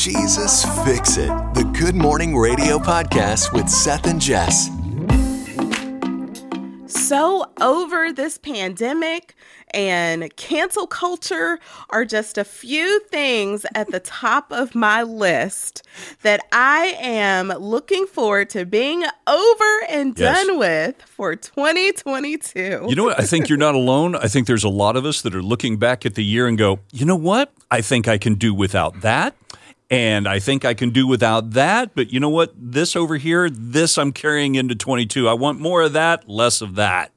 [0.00, 4.70] Jesus Fix It, the Good Morning Radio podcast with Seth and Jess.
[6.86, 9.34] So, over this pandemic
[9.74, 11.58] and cancel culture
[11.90, 15.82] are just a few things at the top of my list
[16.22, 20.46] that I am looking forward to being over and Yes.
[20.46, 22.86] done with for 2022.
[22.88, 23.20] You know what?
[23.20, 24.16] I think you're not alone.
[24.16, 26.56] I think there's a lot of us that are looking back at the year and
[26.56, 27.52] go, you know what?
[27.70, 29.36] I think I can do without that.
[29.90, 31.94] And I think I can do without that.
[31.94, 32.52] But you know what?
[32.56, 35.28] This over here, this I'm carrying into 22.
[35.28, 37.10] I want more of that, less of that.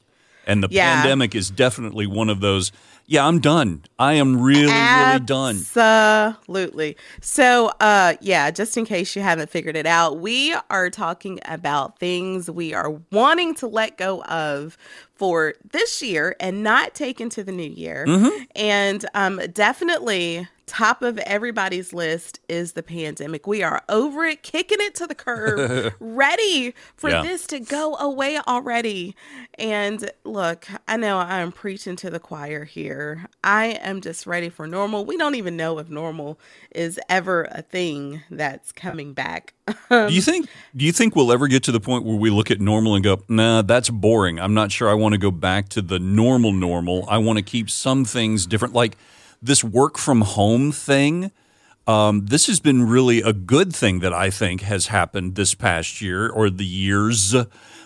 [0.48, 0.96] And the Yeah.
[0.96, 2.72] pandemic is definitely one of those.
[3.06, 3.84] Yeah, I'm done.
[4.00, 5.58] I am really, really done.
[5.76, 6.96] Absolutely.
[7.22, 12.00] So, uh, yeah, just in case you haven't figured it out, we are talking about
[12.00, 14.78] things we are wanting to let go of
[15.16, 18.06] for this year and not take into the new year.
[18.08, 18.44] Mm-hmm.
[18.56, 23.46] And um, definitely top of everybody's list is the pandemic.
[23.46, 27.22] We are over it, kicking it to the curb, ready for Yeah.
[27.22, 29.16] this to go away already.
[29.60, 33.28] And look, I know I'm preaching to the choir here.
[33.44, 35.06] I am just ready for normal.
[35.06, 36.40] We don't even know if normal
[36.74, 39.54] is ever a thing that's coming back.
[39.92, 42.50] do you think do you think we'll ever get to the point where we look
[42.50, 44.40] at normal and go, nah, that's boring.
[44.40, 47.06] I'm not sure I want to go back to the normal normal.
[47.08, 48.74] I want to keep some things different.
[48.74, 48.98] Like
[49.44, 51.32] this work from home thing.
[51.86, 56.02] Um, this has been really a good thing that I think has happened this past
[56.02, 57.36] year or the years.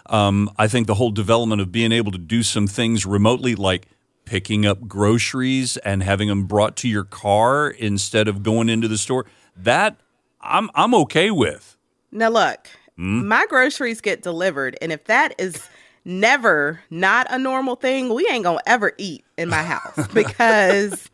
[0.06, 3.88] Um, I think the whole development of being able to do some things remotely, like
[4.26, 8.98] picking up groceries and having them brought to your car instead of going into the
[8.98, 9.98] store, that
[10.40, 11.76] I'm I'm okay with.
[12.12, 13.28] Now, look, Hmm?
[13.28, 14.76] my groceries get delivered.
[14.82, 15.68] And if that is
[16.04, 21.10] never not a normal thing, we ain't to ever eat in my house because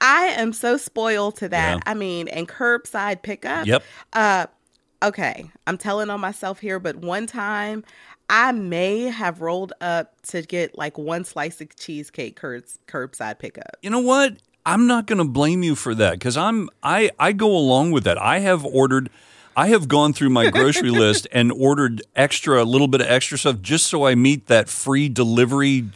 [0.00, 1.76] I am so spoiled to that.
[1.76, 1.80] Yeah.
[1.86, 3.66] I mean, and curbside pickup.
[3.66, 3.82] Yep.
[4.12, 4.46] Uh,
[5.02, 7.84] okay, I'm telling on myself here, but one time
[8.28, 13.76] I may have rolled up to get like one slice of cheesecake curb- curbside pickup.
[13.82, 14.36] You know what?
[14.64, 18.04] I'm not going to blame you for that because I'm I I go along with
[18.04, 18.18] that.
[18.18, 19.10] I have ordered.
[19.58, 23.38] I have gone through my grocery list and ordered extra, a little bit of extra
[23.38, 25.86] stuff just so I meet that free delivery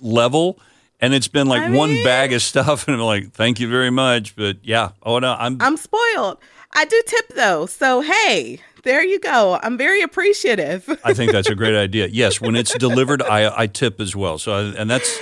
[0.00, 0.58] level.
[1.00, 3.68] And it's been like I one mean- bag of stuff, and I'm like, "Thank you
[3.68, 6.38] very much," but yeah, oh no, I'm I'm spoiled.
[6.74, 7.66] I do tip though.
[7.66, 9.58] So, hey, there you go.
[9.62, 10.88] I'm very appreciative.
[11.04, 12.06] I think that's a great idea.
[12.10, 14.38] Yes, when it's delivered, I I tip as well.
[14.38, 15.18] So I, and that's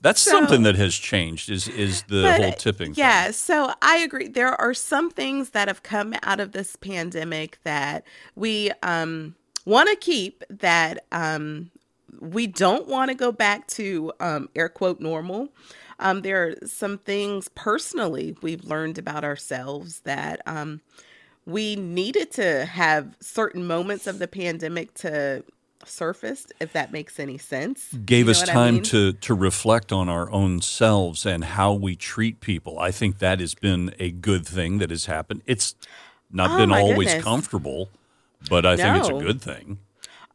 [0.00, 2.94] that's So- something that has changed is is the But, whole tipping.
[2.94, 3.04] thing.
[3.04, 4.28] Yeah, so I agree.
[4.28, 9.34] There are some things that have come out of this pandemic that we um,
[9.66, 11.70] want to keep that um,
[12.20, 15.48] we don't want to go back to um, air quote normal.
[16.00, 20.80] Um, there are some things personally we've learned about ourselves that um,
[21.44, 25.42] we needed to have certain moments of the pandemic to
[25.84, 27.92] surface, if that makes any sense.
[28.04, 28.82] gave You know us what I time mean?
[28.84, 32.78] to to reflect on our own selves and how we treat people.
[32.78, 35.42] I think that has been a good thing that has happened.
[35.46, 35.74] It's
[36.30, 37.24] not Oh, been always goodness.
[37.24, 37.88] comfortable,
[38.50, 39.78] but I think it's a good thing.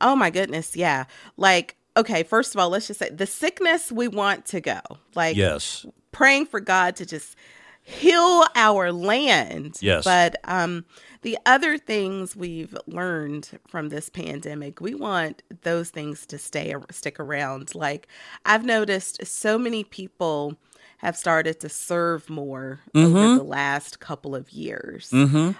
[0.01, 1.05] Oh my goodness, yeah.
[1.37, 4.79] Like, okay, first of all, let's just say the sickness we want to go.
[5.15, 5.85] Like Yes.
[6.11, 7.35] praying for God to just
[7.81, 9.77] heal our land.
[9.81, 10.03] Yes.
[10.05, 10.85] But um
[11.21, 17.19] the other things we've learned from this pandemic, we want those things to stay stick
[17.19, 17.75] around.
[17.75, 18.07] Like
[18.45, 20.57] I've noticed so many people
[20.97, 25.09] have started to serve more over the last couple of years.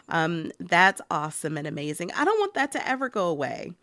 [0.08, 2.12] Um, that's awesome and amazing.
[2.14, 3.74] I don't want that to ever go away.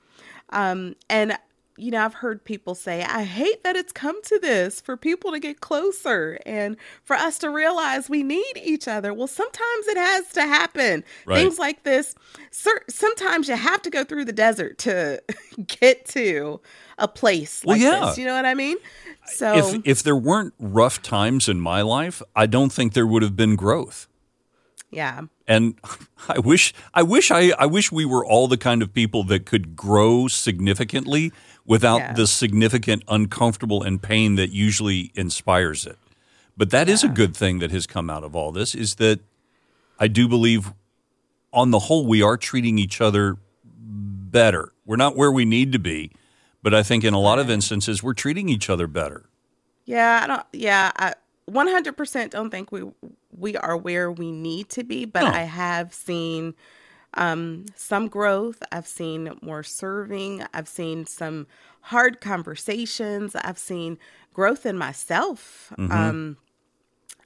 [0.50, 1.36] Um, and
[1.80, 5.30] you know, I've heard people say, I hate that it's come to this for people
[5.32, 9.14] to get closer and for us to realize we need each other.
[9.14, 11.04] Well, sometimes it has to happen.
[11.24, 11.36] Right.
[11.36, 12.14] Things like this,
[12.50, 15.22] sometimes you have to go through the desert to
[15.66, 16.60] get to
[16.98, 18.06] a place Well, yeah.
[18.06, 18.18] this.
[18.18, 18.76] You know what I mean?
[19.24, 23.22] So, If if there weren't rough times in my life, I don't think there would
[23.22, 24.06] have been growth.
[24.90, 25.22] Yeah.
[25.46, 25.74] And
[26.28, 29.46] I wish I wish I, I wish we were all the kind of people that
[29.46, 31.32] could grow significantly
[31.66, 32.12] without Yeah.
[32.14, 35.98] the significant uncomfortable and pain that usually inspires it.
[36.56, 39.20] But that is a good thing that has come out of all this is that
[39.98, 40.72] I do believe
[41.52, 44.72] on the whole we are treating each other better.
[44.84, 46.10] We're not where we need to be,
[46.62, 49.24] but I think in a lot of instances we're treating each other better.
[49.84, 50.46] Yeah, I don't.
[50.52, 51.14] Yeah, I
[51.50, 52.82] 100% don't think we
[53.36, 55.28] we are where we need to be, but No.
[55.28, 56.54] I have seen
[57.14, 58.62] um, some growth.
[58.72, 60.44] I've seen more serving.
[60.54, 61.46] I've seen some
[61.82, 63.34] hard conversations.
[63.34, 63.98] I've seen
[64.32, 65.72] growth in myself.
[65.78, 66.36] Um,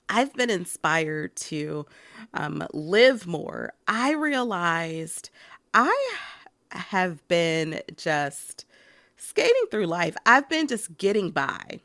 [0.08, 1.86] I've been inspired to
[2.34, 3.72] um, live more.
[3.88, 5.30] I realized
[5.72, 6.12] I
[6.70, 8.64] have been just
[9.16, 10.16] skating through life.
[10.26, 11.80] I've been just getting by.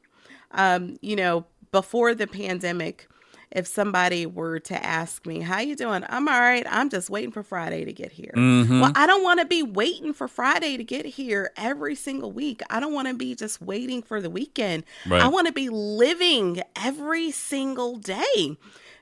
[0.51, 3.07] Um, you know, before the pandemic,
[3.51, 6.66] if somebody were to ask me, "How you doing?" I'm all right.
[6.69, 8.34] I'm just waiting for Friday to get here.
[8.36, 8.81] Mm-hmm.
[8.81, 12.62] Well, I don't want to be waiting for Friday to get here every single week.
[12.69, 14.84] I don't want to be just waiting for the weekend.
[15.07, 15.22] Right.
[15.22, 18.57] I want to be living every single day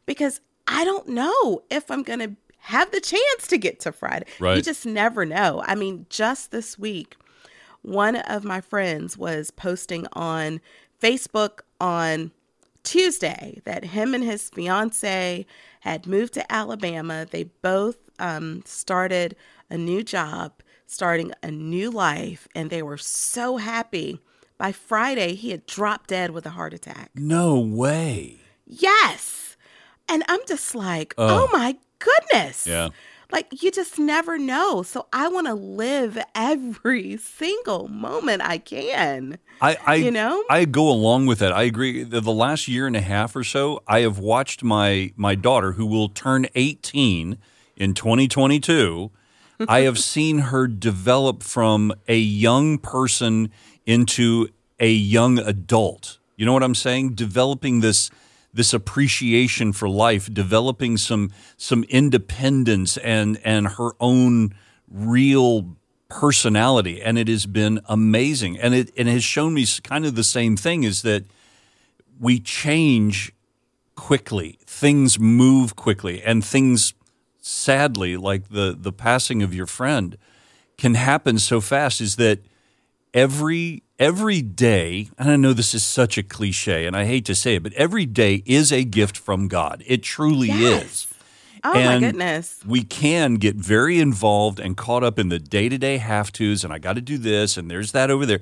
[0.06, 4.26] because I don't know if I'm going to have the chance to get to Friday.
[4.58, 5.64] You just never know.
[5.66, 7.16] I mean, just this week,
[7.82, 10.60] one of my friends was posting on
[11.02, 12.32] Facebook on
[12.88, 15.46] Tuesday that him and his fiance
[15.82, 17.26] had moved to Alabama.
[17.30, 19.36] They both um, started
[19.70, 20.54] a new job,
[20.86, 24.20] starting a new life, and they were so happy.
[24.58, 27.12] By Friday, he had dropped dead with a heart attack.
[27.14, 28.40] No way.
[28.66, 29.58] Yes.
[30.10, 31.48] And I'm just like, Oh.
[31.48, 32.66] oh, my goodness.
[32.66, 32.90] Yeah.
[33.32, 34.84] Like, you just never know.
[34.84, 39.38] So I want to live every single moment I can.
[39.62, 40.44] I, I You know?
[40.50, 41.52] I go along with that.
[41.52, 42.04] I agree.
[42.04, 45.74] The, the last year and a half or so, I have watched my my daughter,
[45.74, 47.38] who will turn 18
[47.76, 49.12] in 2022.
[49.68, 53.52] I have seen her develop from a young person
[53.86, 54.50] into
[54.80, 56.20] a young adult.
[56.36, 57.16] You know what I'm saying?
[57.16, 58.12] Developing this
[58.58, 64.54] this appreciation for life, developing some some independence and and her own
[64.90, 65.78] real
[66.10, 67.02] personality.
[67.02, 68.58] And it has been amazing.
[68.58, 71.26] And it, and it has shown me kind of the same thing is that
[72.20, 73.32] we change
[73.96, 74.58] quickly.
[74.66, 76.22] Things move quickly.
[76.24, 76.94] And things
[77.40, 80.18] sadly like the the passing of your friend
[80.78, 82.40] can happen so fast is that
[83.14, 87.34] every every day and i know this is such a cliche and i hate to
[87.36, 90.84] say it but every day is a gift from god it truly Yes.
[90.84, 91.08] is
[91.64, 92.60] Oh, And my goodness.
[92.68, 96.94] we can get very involved and caught up in the day-to-day have-tos and I got
[96.94, 98.42] to do this and there's that over there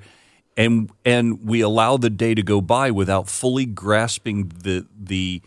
[0.56, 5.40] and and we allow the day to go by without fully grasping the the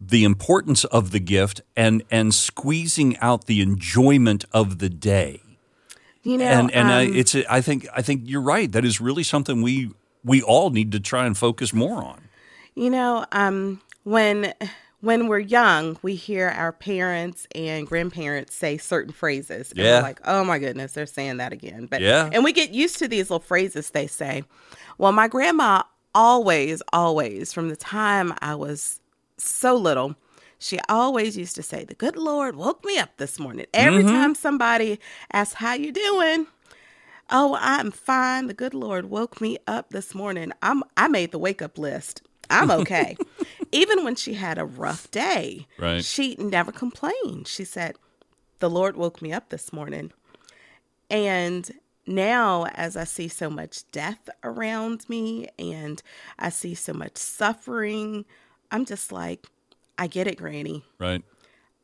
[0.00, 5.42] the importance of the gift and and squeezing out the enjoyment of the day.
[6.22, 8.70] You know, and and I, um, it's a, I think I think you're right.
[8.70, 9.90] That is really something we
[10.22, 12.28] we all need to try and focus more on.
[12.74, 14.52] You know, um, when
[15.00, 19.70] when we're young, we hear our parents and grandparents say certain phrases.
[19.70, 19.96] And Yeah.
[19.96, 21.86] we're like, oh my goodness, they're saying that again.
[21.86, 22.28] But Yeah.
[22.32, 24.44] and we get used to these little phrases they say.
[24.98, 25.84] Well, my grandma
[26.14, 29.00] always, always, from the time I was
[29.38, 30.16] so little,
[30.60, 33.66] she always used to say, The good Lord woke me up this morning.
[33.72, 34.12] Every mm-hmm.
[34.12, 35.00] time somebody
[35.32, 36.46] asks, How you doing?
[37.30, 38.46] Oh, I'm fine.
[38.46, 40.52] The good Lord woke me up this morning.
[40.62, 42.22] I'm I made the wake up list.
[42.50, 43.16] I'm okay.
[43.72, 46.04] Even when she had a rough day, Right.
[46.04, 47.48] she never complained.
[47.48, 47.96] She said,
[48.58, 50.12] The Lord woke me up this morning.
[51.08, 51.70] And
[52.06, 56.02] now, as I see so much death around me and
[56.38, 58.26] I see so much suffering,
[58.70, 59.46] I'm just like,
[60.00, 60.82] I get it, Granny.
[60.98, 61.22] Right.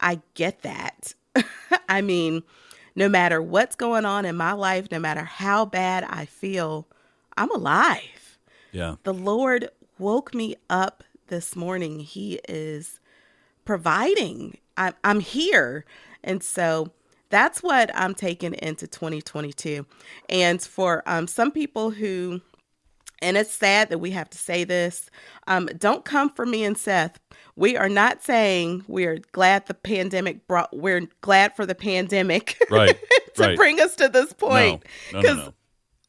[0.01, 1.13] I get that.
[1.89, 2.43] I mean,
[2.95, 6.89] no matter what's going on in my life, no matter how bad I feel,
[7.37, 8.39] I'm alive.
[8.73, 8.97] Yeah.
[9.03, 9.69] The Lord
[9.99, 12.01] woke me up this morning.
[12.01, 13.01] He is
[13.67, 14.57] providing.
[14.79, 15.85] I'm, I'm here.
[16.25, 16.93] And so
[17.29, 19.85] that's what I'm taking into 2022.
[20.31, 22.40] And for um, some people who,
[23.23, 25.11] and it's sad that we have to say this,
[25.46, 27.18] um, don't come for me and Seth.
[27.56, 32.99] We are not saying we're glad the pandemic brought, we're glad for the pandemic Right.
[33.37, 33.56] to right.
[33.56, 34.85] bring us to this point.
[35.12, 35.54] No, no, no, no.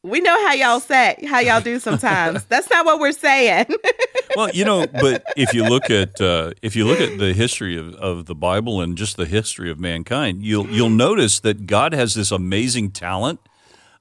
[0.02, 2.44] we know how y'all say, how y'all do sometimes.
[2.48, 3.66] That's not what we're saying.
[4.36, 7.78] well, you know, but if you look at uh, if you look at the history
[7.78, 11.94] of, of the Bible and just the history of mankind, you'll you'll notice that God
[11.94, 13.40] has this amazing talent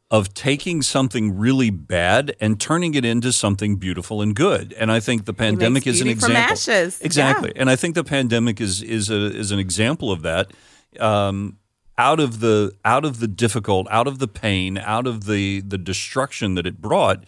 [0.10, 4.74] of taking something really bad and turning it into something beautiful and good.
[4.74, 6.38] And I think the pandemic is an example.
[6.38, 7.02] ashes.
[7.02, 7.52] Exactly.
[7.54, 7.62] Yeah.
[7.62, 10.52] And I think the pandemic is is a, is an example of that.
[11.00, 11.58] Um,
[11.98, 15.78] out of the out of the difficult, out of the pain, out of the the
[15.78, 17.26] destruction that it brought,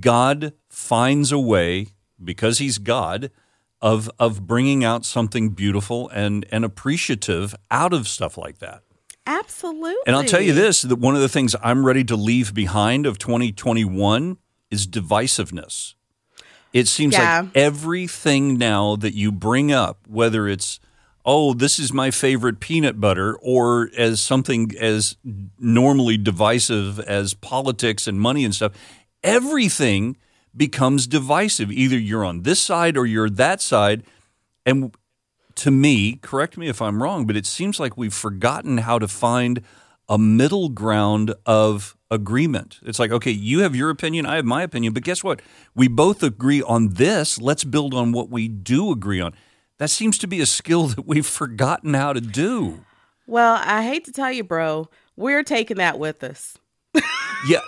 [0.00, 1.88] God finds a way
[2.22, 3.30] because He's God
[3.80, 8.82] of of bringing out something beautiful and and appreciative out of stuff like that.
[9.26, 9.96] Absolutely.
[10.06, 13.06] And I'll tell you this: that one of the things I'm ready to leave behind
[13.06, 14.38] of 2021
[14.70, 15.94] is divisiveness.
[16.72, 17.40] It seems Yeah.
[17.42, 20.78] like everything now that you bring up, whether it's
[21.28, 25.16] oh, this is my favorite peanut butter, or as something as
[25.58, 28.70] normally divisive as politics and money and stuff,
[29.24, 30.16] everything
[30.56, 31.72] becomes divisive.
[31.72, 34.04] Either you're on this side or you're that side.
[34.64, 34.94] And
[35.56, 39.08] to me, correct me if I'm wrong, but it seems like we've forgotten how to
[39.08, 39.62] find
[40.08, 42.78] a middle ground of agreement.
[42.84, 45.40] It's like, okay, you have your opinion, I have my opinion, but guess what?
[45.74, 47.40] We both agree on this.
[47.40, 49.32] Let's build on what we do agree on.
[49.78, 52.84] That seems to be a skill that we've forgotten how to do.
[53.26, 56.56] Well, I hate to tell you, bro, we're taking that with us.
[57.48, 57.60] Yeah.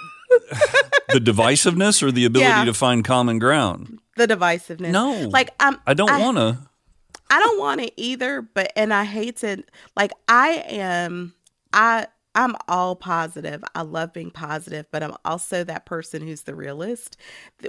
[1.11, 2.64] the divisiveness or the ability Yeah.
[2.64, 3.99] to find common ground?
[4.16, 4.90] The divisiveness.
[4.90, 5.28] No.
[5.28, 6.59] Like I'm I don't want to.
[7.30, 9.62] I don't want it either, but and I hate to
[9.97, 11.35] like I am
[11.73, 13.64] I I'm all positive.
[13.75, 17.16] I love being positive, but I'm also that person who's the realist.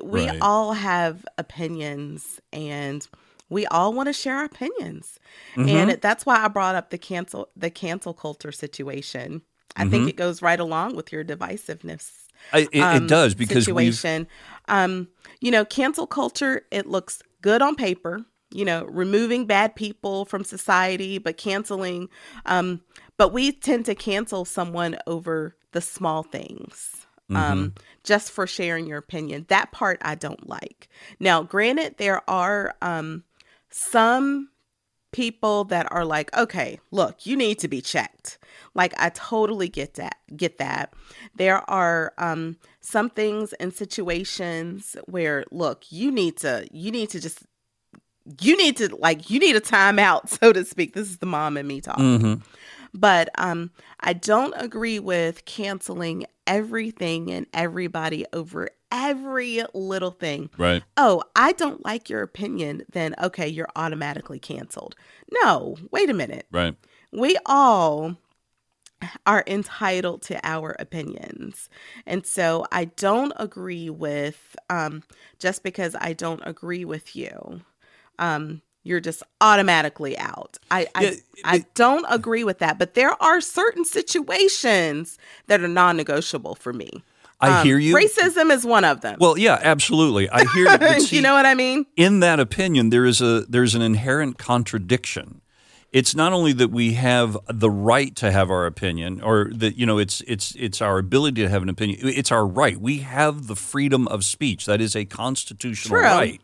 [0.04, 0.38] We Right.
[0.42, 3.08] all have opinions and
[3.50, 5.20] we all want to share our opinions.
[5.56, 5.70] Mm-hmm.
[5.70, 9.42] And that's why I brought up the cancel the cancel culture situation.
[9.76, 9.92] I Mm-hmm.
[9.92, 12.12] think it goes right along with your divisiveness
[12.54, 14.28] I, it, um, it does because we've situation.
[14.68, 15.10] Um,
[15.42, 20.44] you know, cancel culture, it looks good on paper, you know, removing bad people from
[20.44, 22.10] society, but canceling,
[22.46, 22.82] um,
[23.18, 27.06] but we tend to cancel someone over the small things.
[27.30, 27.36] Mm-hmm.
[27.36, 29.46] Um, just for sharing your opinion.
[29.50, 30.90] That part I don't like.
[31.20, 33.24] Now, granted, there are um
[33.70, 34.50] some
[35.12, 38.40] people that are like, okay, look, you need to be checked.
[38.74, 40.18] Like I totally get that.
[40.36, 40.94] Get that.
[41.36, 47.20] There are um some things and situations where look, you need to you need to
[47.20, 47.44] just
[48.42, 50.94] you need to like you need a timeout, so to speak.
[50.94, 52.20] This is the mom and me talking.
[52.20, 52.42] Mhm.
[52.94, 60.82] But um I don't agree with canceling everything and everybody over every little thing right.
[60.98, 64.96] oh, I don't like your opinion, then okay, you're automatically canceled.
[65.44, 66.48] No, wait a minute.
[66.52, 66.76] Right.
[67.12, 68.18] We all
[69.26, 71.70] are entitled to our opinions.
[72.06, 75.04] And so I don't agree with um
[75.38, 77.62] just because I don't agree with you.
[78.20, 80.58] Um you're just automatically out.
[80.72, 81.12] I I, Yeah,
[81.44, 87.04] I don't agree with that, but there are certain situations that are non-negotiable for me.
[87.42, 87.96] I Um, hear you.
[87.96, 89.18] Racism is one of them.
[89.20, 90.30] Well, yeah, absolutely.
[90.30, 91.02] I hear you.
[91.02, 91.86] see, you know what I mean?
[91.96, 95.42] in that opinion, there is a there's an inherent contradiction.
[95.92, 99.86] It's not only that we have the right to have our opinion, or that you
[99.88, 102.00] know, it's it's it's our ability to have an opinion.
[102.04, 102.80] It's our right.
[102.80, 104.66] We have the freedom of speech.
[104.66, 106.06] That is a constitutional True.
[106.08, 106.42] right.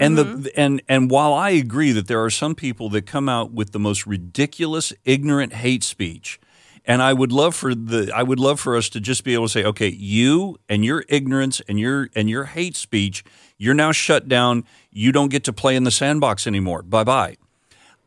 [0.00, 0.46] And the mm-hmm.
[0.56, 3.78] and and while I agree that there are some people that come out with the
[3.78, 6.40] most ridiculous, ignorant hate speech,
[6.84, 9.46] and I would love for the I would love for us to just be able
[9.46, 13.24] to say, okay, you and your ignorance and your and your hate speech,
[13.58, 14.64] you're now shut down.
[14.90, 16.82] You don't get to play in the sandbox anymore.
[16.82, 17.36] Bye bye.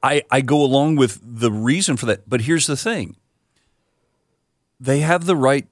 [0.04, 3.18] I, I go along with the reason for that, but here's the thing:
[4.80, 5.68] they have the right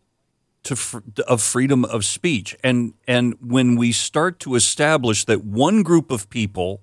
[0.64, 5.84] to fr- of freedom of speech, and and when we start to establish that one
[5.84, 6.82] group of people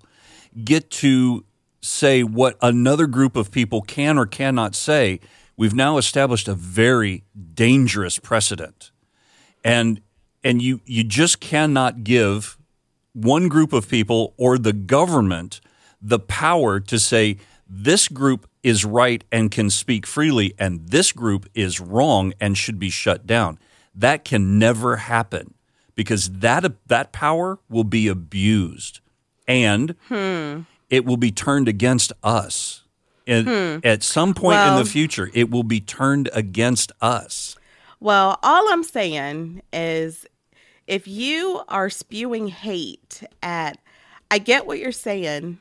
[0.65, 1.45] get to
[1.81, 5.21] say what another group of people can or cannot say,
[5.57, 8.91] we've now established a very dangerous precedent.
[9.65, 10.01] And
[10.43, 12.59] and you you just cannot give
[13.13, 15.61] one group of people or the government
[16.01, 21.49] the power to say this group is right and can speak freely and this group
[21.55, 23.61] is wrong and should be shut down.
[23.95, 25.55] That can never happen
[25.95, 28.99] because that that power will be abused
[29.47, 30.63] and hmm.
[30.91, 32.83] it will be turned against us.
[33.25, 33.87] And hmm.
[33.87, 37.55] At some point in the future, it will be turned against us.
[38.01, 40.27] Well, all I'm saying is
[40.89, 43.79] if you are spewing hate at,
[44.29, 45.61] I get what you're saying,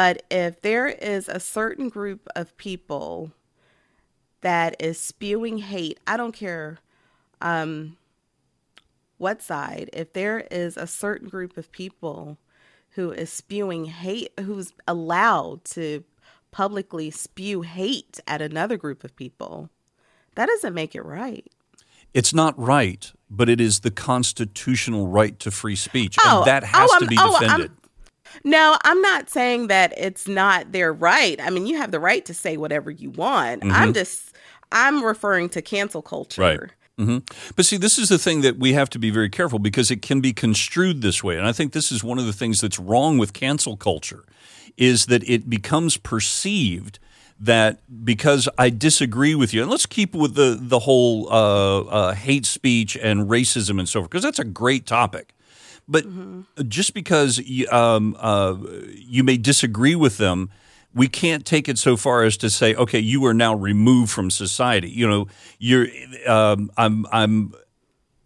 [0.00, 3.32] but if there is a certain group of people
[4.40, 6.78] that is spewing hate, I don't care
[7.42, 7.98] um,
[9.18, 12.38] what side, if there is a certain group of people
[12.92, 16.02] who is spewing hate, who's allowed to
[16.50, 19.68] publicly spew hate at another group of people,
[20.34, 21.46] that doesn't make it right.
[22.14, 26.64] It's not right, but it is the constitutional right to free speech, Oh, and that
[26.64, 27.72] has oh, to be oh, defended.
[28.44, 31.40] No, I'm not saying that it's not their right.
[31.40, 33.62] I mean, you have the right to say whatever you want.
[33.64, 34.34] I'm just,
[34.72, 36.42] I'm referring to cancel culture.
[36.42, 36.60] Mm-hmm.
[36.60, 36.70] Right.
[36.98, 37.18] hmm
[37.56, 40.02] But see, this is the thing that we have to be very careful because it
[40.02, 42.78] can be construed this way, and I think this is one of the things that's
[42.78, 44.24] wrong with cancel culture,
[44.76, 46.98] is that it becomes perceived
[47.38, 52.14] that because I disagree with you, and let's keep with the the whole uh, uh,
[52.14, 55.32] hate speech and racism and so forth, because that's a great topic.
[55.90, 56.06] But
[56.68, 58.56] just because you, um, uh,
[58.94, 60.48] you may disagree with them,
[60.94, 64.30] we can't take it so far as to say, okay, you are now removed from
[64.30, 64.88] society.
[64.88, 65.26] You know,
[65.58, 65.88] you're.
[66.26, 67.06] Um, I'm.
[67.10, 67.54] I'm.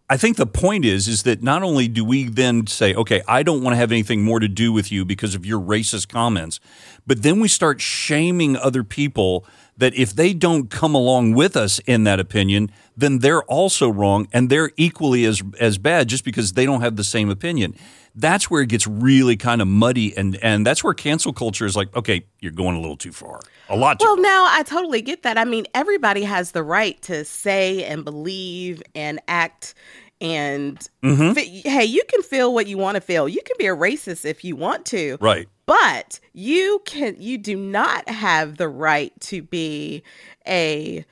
[0.07, 3.41] I think the point is is that not only do we then say, okay, I
[3.41, 6.59] don't want to have anything more to do with you because of your racist comments,
[7.07, 11.79] but then we start shaming other people that if they don't come along with us
[11.85, 16.53] in that opinion, then they're also wrong and they're equally as as bad just because
[16.53, 17.75] they don't have the same opinion.
[18.17, 21.75] That's where it gets really kind of muddy and and that's where cancel culture is
[21.75, 23.41] like, okay, you're going a little too far.
[23.67, 24.23] A lot too Well, far.
[24.23, 25.37] now I totally get that.
[25.37, 29.73] I mean, everybody has the right to say and believe and act.
[30.21, 31.33] And Mm-hmm.
[31.69, 33.27] hey, you can feel what you want to feel.
[33.27, 35.17] You can be a racist if you want to.
[35.19, 35.47] Right.
[35.65, 40.03] But you can you do not have the right to be
[40.47, 41.05] a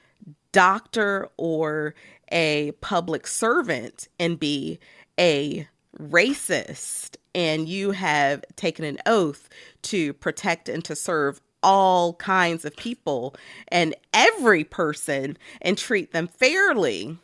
[0.52, 1.96] doctor or
[2.32, 4.80] a public servant and be
[5.20, 5.68] a
[6.00, 9.50] racist and you have taken an oath
[9.84, 13.36] to protect and to serve all kinds of people
[13.70, 17.18] and every person and treat them fairly.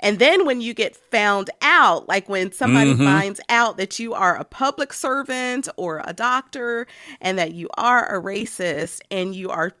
[0.00, 3.04] And then when you get found out, like when somebody mm-hmm.
[3.04, 6.86] finds out that you are a public servant or a doctor
[7.20, 9.72] and that you are a racist and you are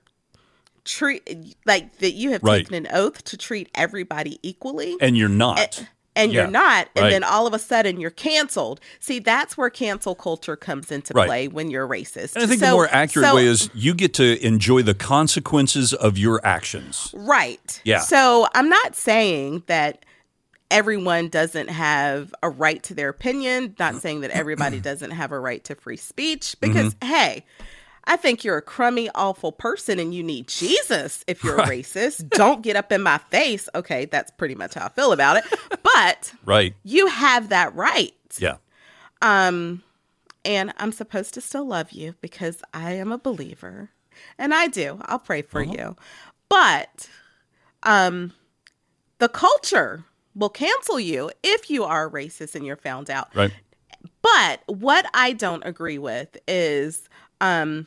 [0.84, 2.58] treat like that you have Right.
[2.64, 5.84] taken an oath to treat everybody equally And you're not.
[6.14, 7.10] and Yeah, you're not and right.
[7.10, 11.26] then all of a sudden you're canceled see that's where cancel culture comes into Right.
[11.26, 14.14] play when you're racist And I think the more accurate so- way is you get
[14.14, 17.10] to enjoy the consequences of your actions.
[17.14, 17.98] right Yeah.
[17.98, 20.04] so i'm not saying that
[20.70, 25.38] everyone doesn't have a right to their opinion not saying that everybody doesn't have a
[25.38, 27.08] right to free speech because Mm-hmm.
[27.08, 27.44] hey
[28.08, 32.28] I think you're a crummy, awful person and you need Jesus if you're a racist.
[32.30, 33.68] Don't get up in my face.
[33.74, 35.44] Okay, that's pretty much how I feel about it.
[35.82, 36.76] But Right.
[36.84, 38.12] you have that right.
[38.38, 38.58] Yeah.
[39.22, 39.82] Um,
[40.44, 43.90] and I'm supposed to still love you because I am a believer,
[44.38, 45.00] and I do.
[45.06, 45.72] I'll pray for Uh-huh.
[45.76, 45.96] you,
[46.48, 47.08] but
[47.82, 48.34] um,
[49.18, 50.04] the culture
[50.36, 53.34] will cancel you if you are a racist and you're found out.
[53.34, 53.52] Right.
[54.22, 57.08] But what I don't agree with is,
[57.40, 57.86] um,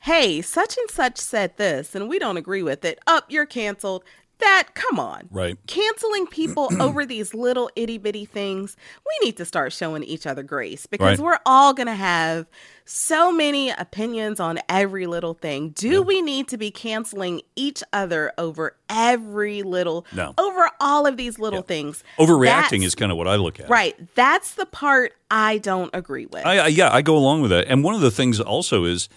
[0.00, 2.98] hey, such and such said this, and we don't agree with it.
[3.06, 4.04] Up, you're canceled.
[4.38, 5.28] That, come on.
[5.30, 5.56] Right.
[5.66, 10.42] Canceling people over these little itty bitty things, we need to start showing each other
[10.42, 11.24] grace because Right.
[11.24, 12.46] we're all going to have
[12.84, 15.70] so many opinions on every little thing.
[15.70, 20.34] Do we need to be canceling each other over every little, No.
[20.36, 22.02] over all of these little things?
[22.18, 23.70] Overreacting That's- is kind of what I look at.
[23.70, 23.94] Right.
[24.14, 26.44] That's the part I don't agree with.
[26.44, 27.66] I, I, yeah, I go along with that.
[27.68, 29.08] And one of the things also is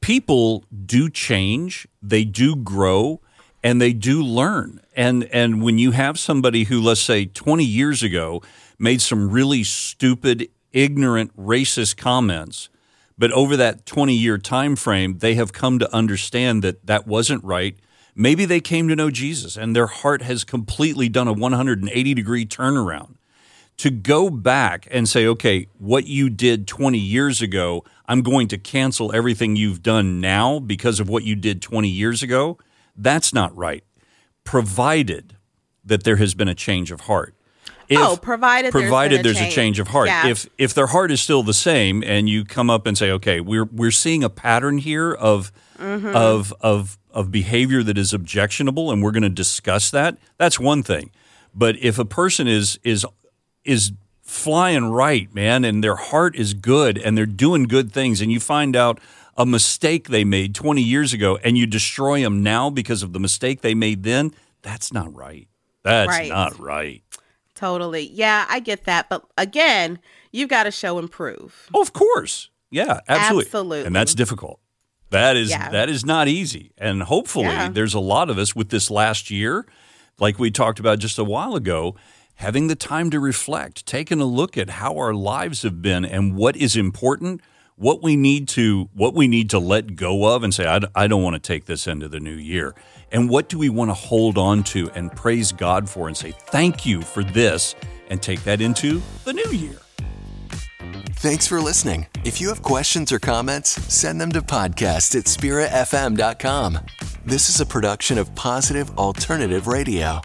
[0.00, 3.20] people do change, they do grow,
[3.62, 4.80] and they do learn.
[4.96, 8.42] And and when you have somebody who, let's say, 20 years ago
[8.78, 12.68] made some really stupid, ignorant, racist comments,
[13.18, 17.44] but over that 20 year time frame, they have come to understand that that wasn't
[17.44, 17.76] right.
[18.14, 22.46] Maybe they came to know Jesus and their heart has completely done a 180 degree
[22.46, 23.16] turnaround
[23.80, 28.58] to go back and say, okay, what you did 20 years ago, I'm going to
[28.58, 32.58] cancel everything you've done now because of what you did 20 years ago,
[32.96, 33.84] that's not right.
[34.44, 35.36] Provided
[35.84, 37.34] that there has been a change of heart.
[37.88, 39.54] If, Oh, provided there's provided a there's a change.
[39.54, 40.08] change of heart.
[40.08, 40.28] Yeah.
[40.28, 43.40] If if their heart is still the same, and you come up and say, okay,
[43.40, 46.14] we're we're seeing a pattern here of Mm-hmm.
[46.14, 50.18] of of of behavior that is objectionable, and we're going to discuss that.
[50.36, 51.10] That's one thing.
[51.54, 53.06] But if a person is is
[53.64, 58.30] is flying right, man, and their heart is good and they're doing good things, and
[58.30, 59.00] you find out
[59.36, 63.20] a mistake they made 20 years ago and you destroy them now because of the
[63.20, 65.48] mistake they made then, that's not right.
[65.82, 66.28] That's Right.
[66.28, 67.02] not right.
[67.54, 68.10] Totally.
[68.12, 69.08] Yeah, I get that.
[69.08, 69.98] But again,
[70.32, 71.68] you've got to show and prove.
[71.74, 72.48] Oh, of course.
[72.70, 73.46] Yeah, absolutely.
[73.46, 73.84] Absolutely.
[73.86, 74.60] And that's difficult.
[75.10, 75.70] That is Yeah.
[75.70, 76.70] that is not easy.
[76.78, 77.68] And hopefully Yeah.
[77.68, 79.66] there's a lot of us with this last year,
[80.18, 81.96] like we talked about just a while ago,
[82.36, 86.36] having the time to reflect, taking a look at how our lives have been and
[86.36, 87.40] what is important,
[87.80, 91.22] what we need to what we need to let go of and say I don't
[91.22, 92.74] want to take this into the new year.
[93.10, 96.32] And what do we want to hold on to and praise God for and say
[96.32, 97.74] thank you for this
[98.10, 99.78] and take that into the new year.
[101.16, 102.06] Thanks for listening.
[102.22, 106.78] If you have questions or comments, send them to podcast at spiritfm.com.
[107.24, 110.20] This is a production of Positive Alternative Radio.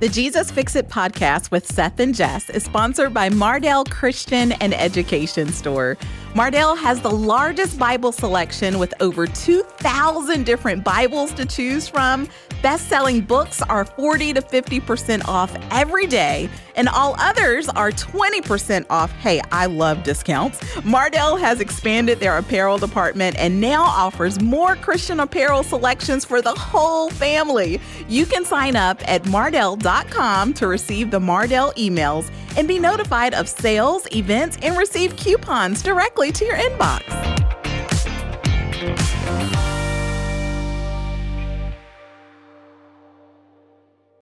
[0.00, 4.74] The Jesus Fix It podcast with Seth and Jess is sponsored by Mardel Christian and
[4.74, 5.96] Education Store.
[6.34, 12.28] Mardel has the largest Bible selection with over 2,000 different Bibles to choose from.
[12.60, 18.84] Best selling books are 40 to 50% off every day, and all others are 20%
[18.90, 19.12] off.
[19.12, 20.58] Hey, I love discounts.
[20.78, 26.54] Mardel has expanded their apparel department and now offers more Christian apparel selections for the
[26.54, 27.80] whole family.
[28.08, 33.48] You can sign up at mardel.com to receive the Mardel emails and be notified of
[33.48, 35.82] sales, events, and receive coupons
[36.24, 37.43] directly to your inbox.